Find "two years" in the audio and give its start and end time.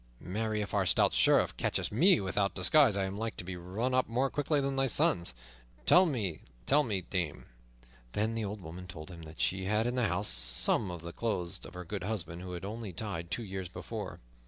13.29-13.69